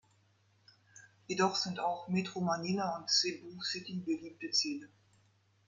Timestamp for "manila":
2.41-2.97